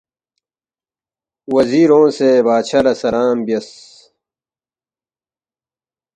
وزیر 1.53 1.89
اونگسے 1.95 2.29
بادشاہ 2.45 2.83
لہ 2.85 2.93
سلام 3.01 3.37
بیاس 3.45 3.69